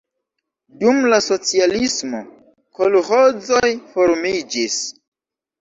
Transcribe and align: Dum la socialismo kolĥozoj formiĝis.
Dum 0.83 1.01
la 1.11 1.19
socialismo 1.25 2.21
kolĥozoj 2.79 3.71
formiĝis. 3.93 4.83